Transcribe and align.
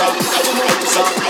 up, 0.00 0.12
double 0.12 0.54
moves 0.54 0.96
up. 0.96 1.25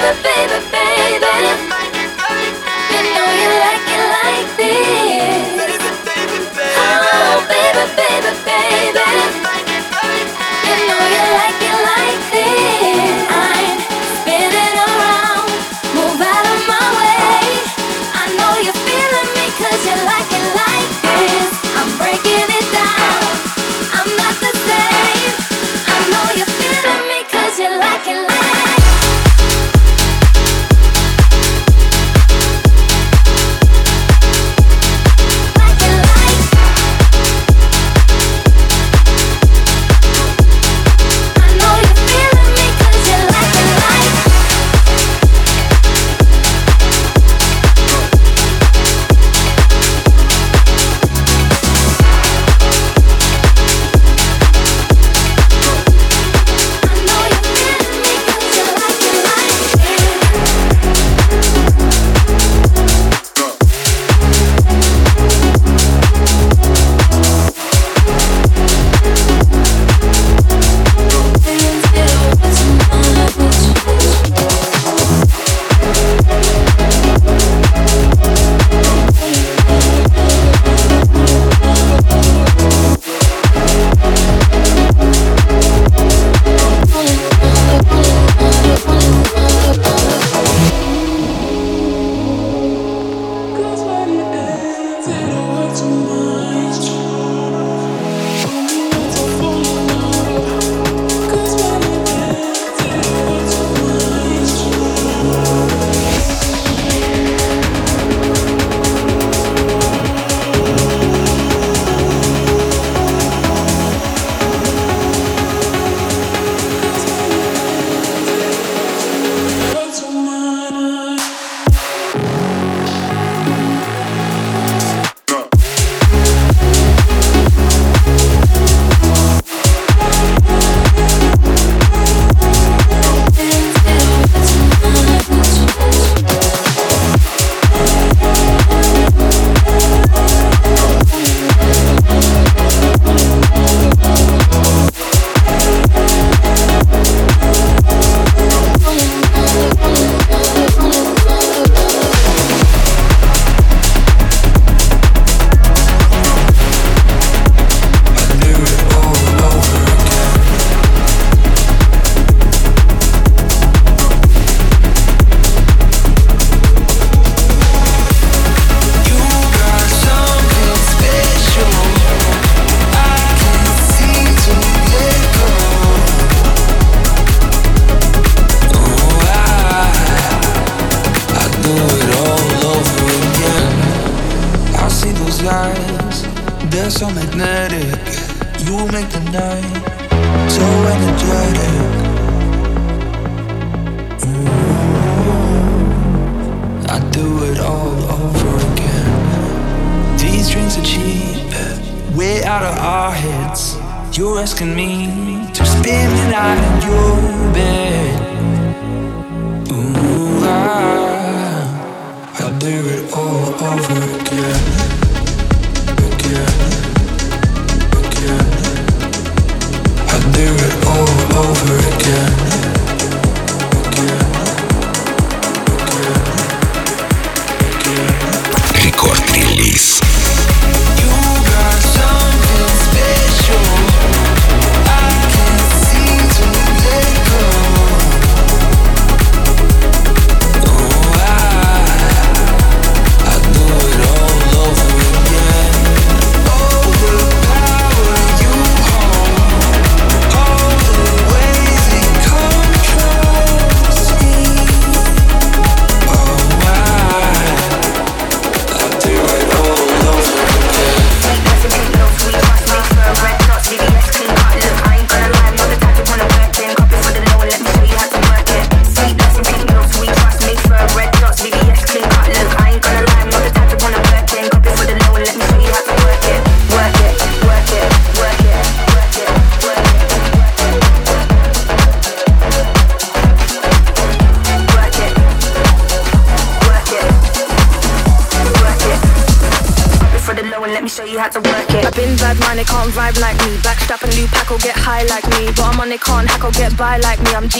baby, 0.00 0.64
baby. 0.72 1.60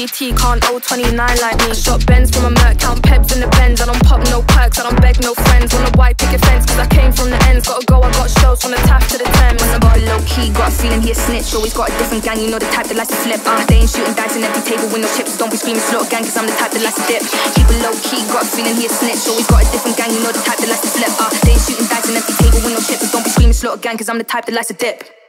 GT, 0.00 0.32
can't 0.32 0.64
029 0.64 1.12
like 1.12 1.60
me. 1.60 1.76
Shot 1.76 2.00
bends 2.08 2.32
from 2.32 2.48
a 2.48 2.52
Merc, 2.56 2.80
count 2.80 3.04
pebs 3.04 3.36
in 3.36 3.44
the 3.44 3.50
Benz. 3.60 3.84
I 3.84 3.84
don't 3.84 4.00
pop 4.00 4.24
no 4.32 4.40
perks, 4.40 4.80
I 4.80 4.88
don't 4.88 4.96
beg 4.96 5.20
no 5.20 5.36
friends. 5.36 5.76
The 5.76 5.92
white 5.92 6.16
picket 6.16 6.40
fence, 6.40 6.64
cause 6.64 6.80
I 6.80 6.88
came 6.88 7.12
from 7.12 7.28
the 7.28 7.36
ends. 7.52 7.68
Gotta 7.68 7.84
go, 7.84 8.00
I 8.00 8.08
got 8.16 8.32
shows 8.32 8.64
from 8.64 8.72
the 8.72 8.80
tap 8.88 9.04
to 9.12 9.20
the 9.20 9.28
Thames. 9.28 9.60
When 9.60 9.76
I 9.76 9.76
got 9.76 10.00
low 10.08 10.16
key, 10.24 10.48
got 10.56 10.72
a 10.72 10.80
feeling 10.80 11.04
he 11.04 11.12
a 11.12 11.14
snitch. 11.14 11.52
Always 11.52 11.76
got 11.76 11.92
a 11.92 12.00
different 12.00 12.24
gang, 12.24 12.40
you 12.40 12.48
know 12.48 12.56
the 12.56 12.72
type 12.72 12.88
that 12.88 12.96
likes 12.96 13.12
to 13.12 13.20
flip. 13.20 13.44
Uh, 13.44 13.60
they 13.68 13.84
ain't 13.84 13.92
shooting 13.92 14.16
dice 14.16 14.32
in 14.32 14.40
every 14.40 14.64
table 14.64 14.88
with 14.88 15.04
no 15.04 15.08
chips. 15.12 15.36
Don't 15.36 15.52
be 15.52 15.60
screaming 15.60 15.84
slaughter 15.84 16.08
gang, 16.08 16.24
cause 16.24 16.36
I'm 16.40 16.48
the 16.48 16.56
type 16.56 16.72
that 16.72 16.80
likes 16.80 16.96
to 16.96 17.04
dip. 17.04 17.20
Keep 17.52 17.68
it 17.68 17.84
low 17.84 17.92
key, 18.00 18.24
got 18.32 18.40
a 18.40 18.48
feeling 18.48 18.80
he 18.80 18.88
a 18.88 18.92
snitch. 18.96 19.20
Always 19.28 19.52
got 19.52 19.60
a 19.60 19.68
different 19.68 20.00
gang, 20.00 20.16
you 20.16 20.24
know 20.24 20.32
the 20.32 20.40
type 20.40 20.64
that 20.64 20.70
likes 20.72 20.80
to 20.80 20.92
flip. 20.96 21.12
Uh, 21.20 21.28
they 21.44 21.52
ain't 21.52 21.60
shooting 21.60 21.84
dice 21.92 22.08
in 22.08 22.16
every 22.16 22.32
table 22.40 22.64
with 22.64 22.72
no 22.72 22.80
chips. 22.80 23.04
Don't 23.12 23.20
be 23.20 23.28
screaming 23.28 23.52
slaughter 23.52 23.84
gang, 23.84 24.00
cause 24.00 24.08
I'm 24.08 24.16
the 24.16 24.24
type 24.24 24.48
that 24.48 24.56
likes 24.56 24.72
to 24.72 24.76
dip. 24.80 25.19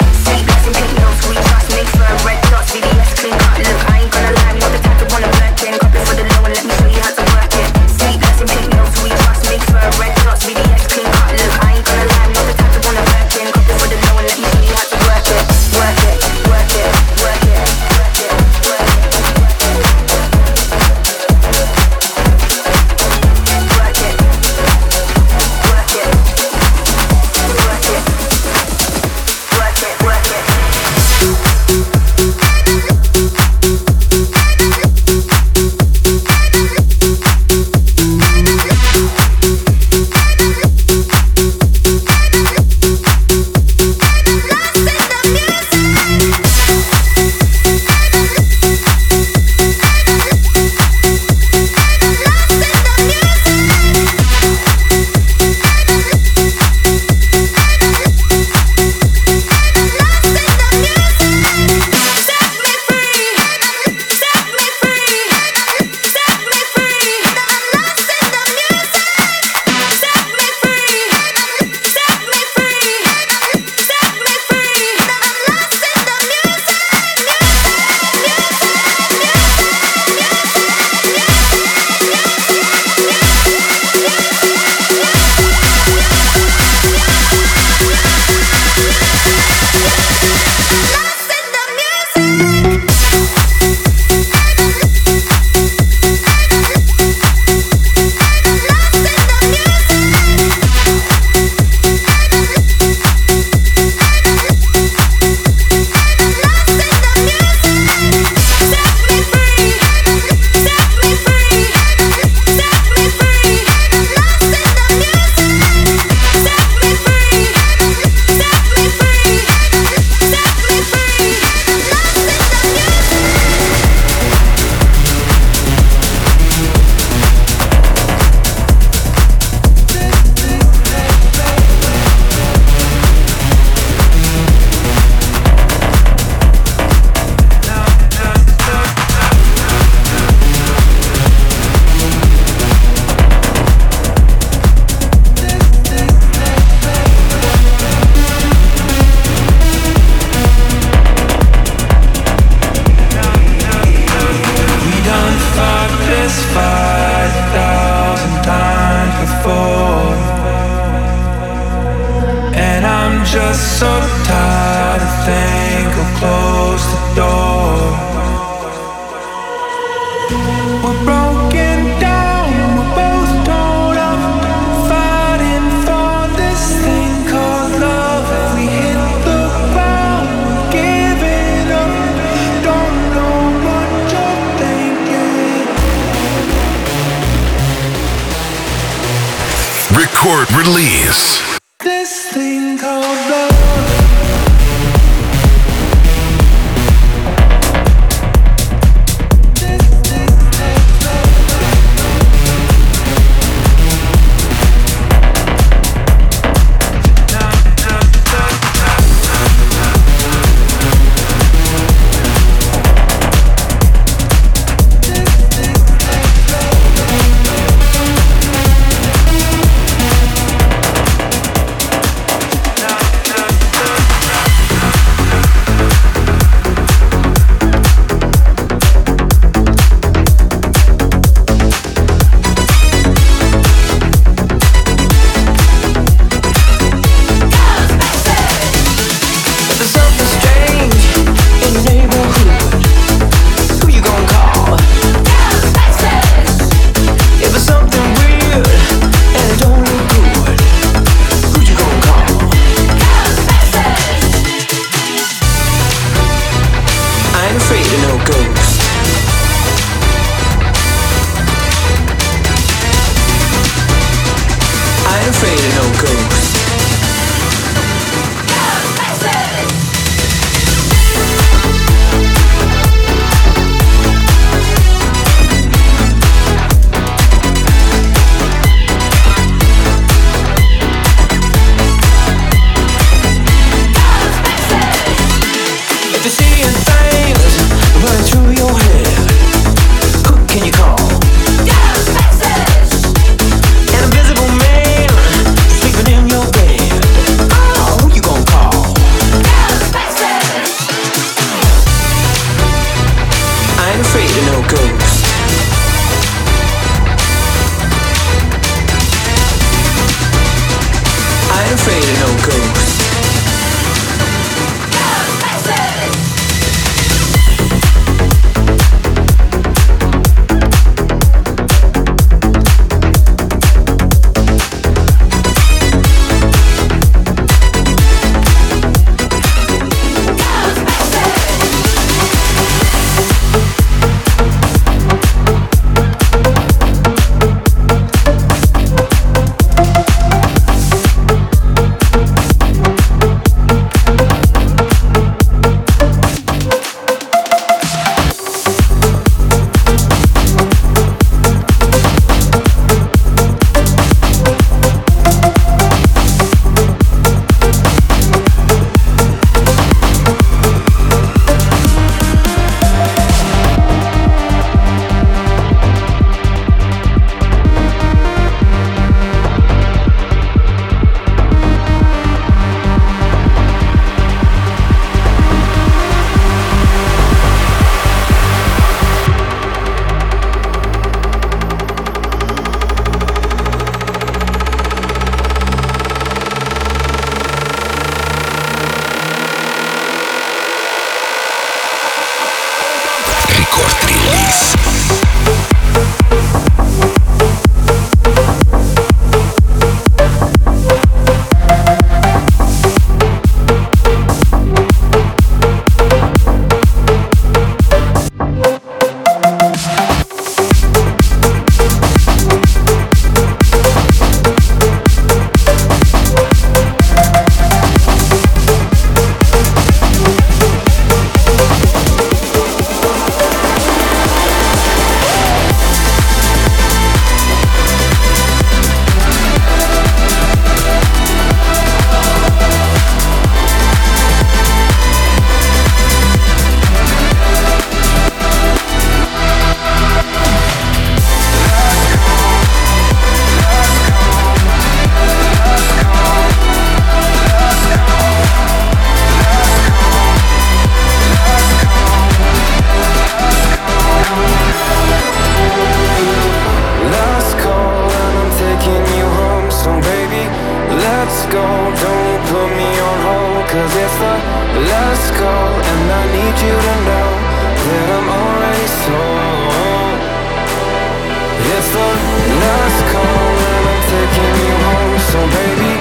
So 475.31 475.39
baby, 475.39 475.93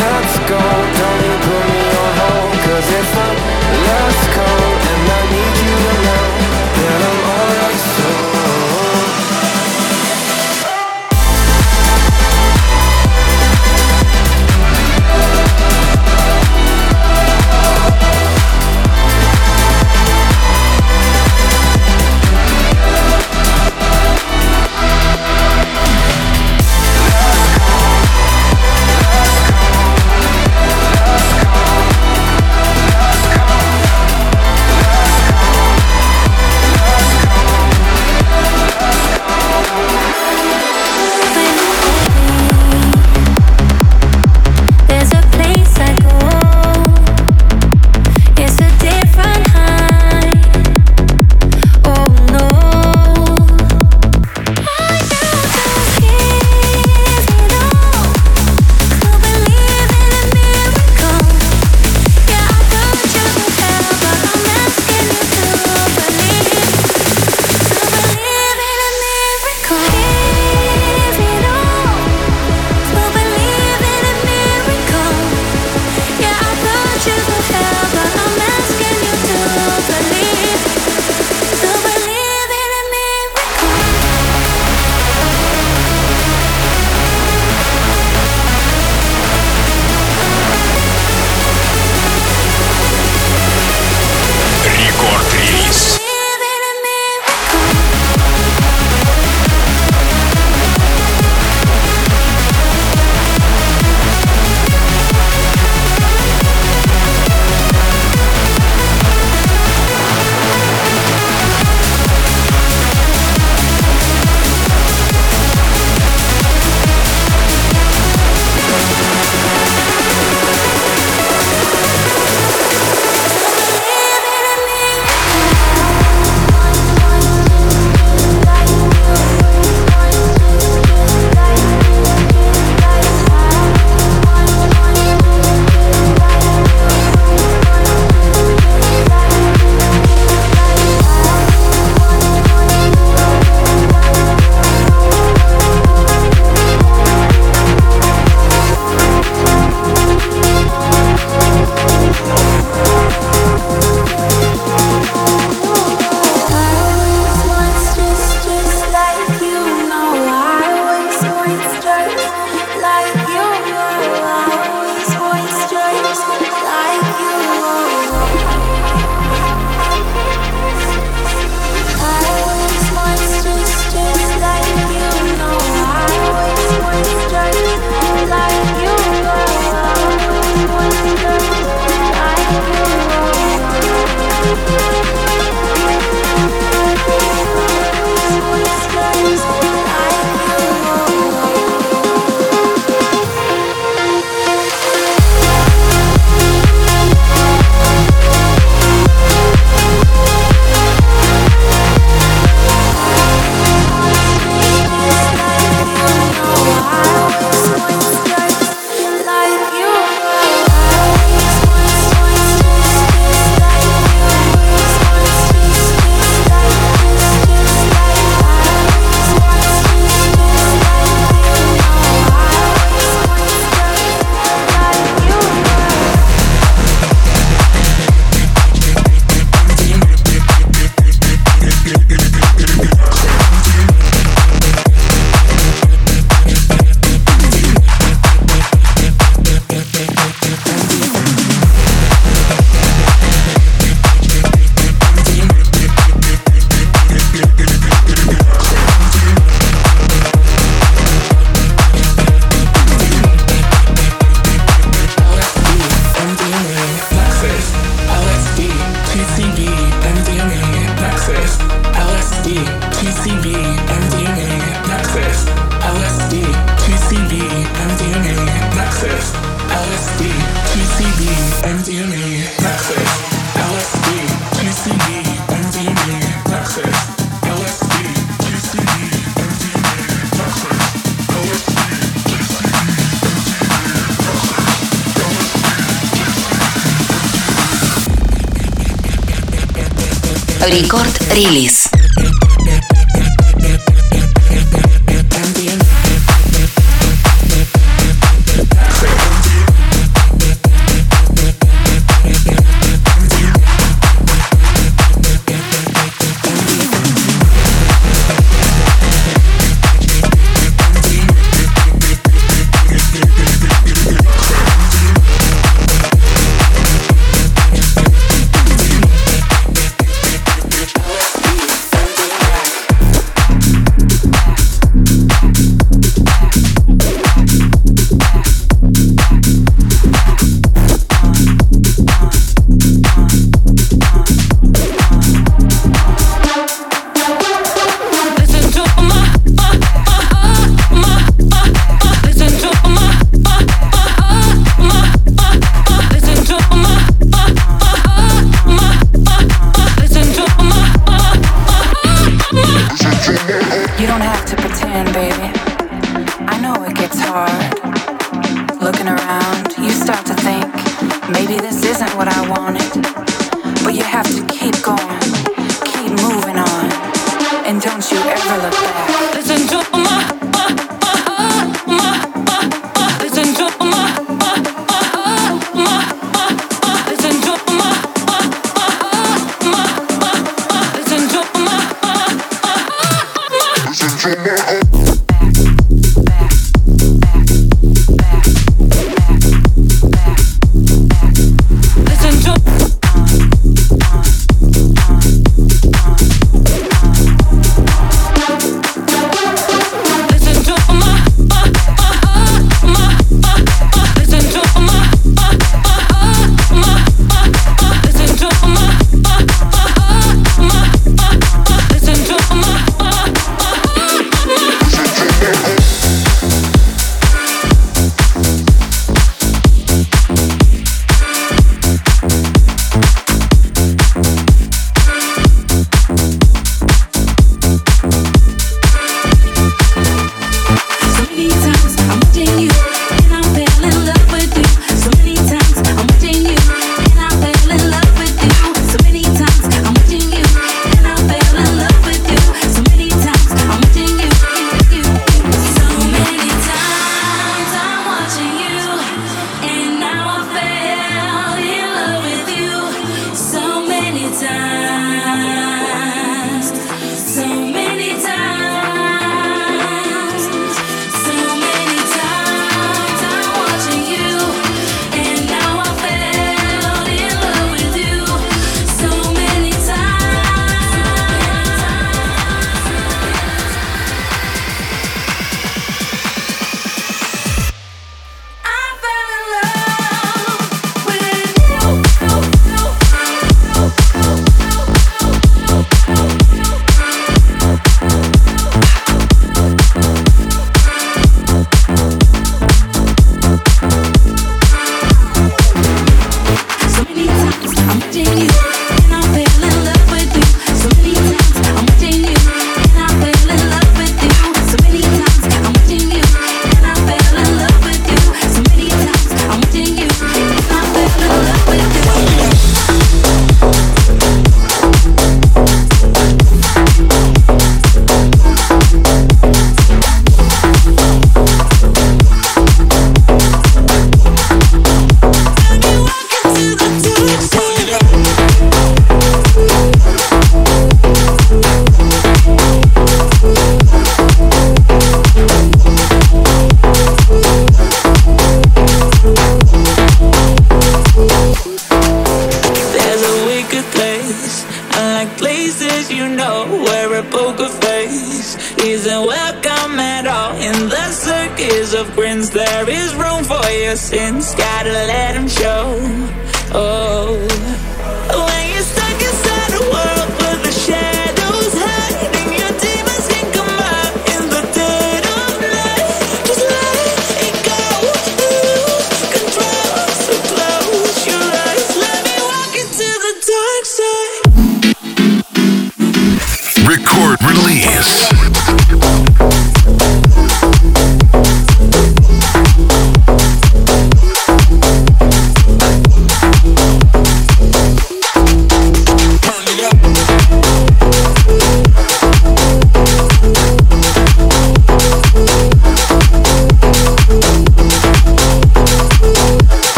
let's 0.00 0.38
go. 0.48 0.99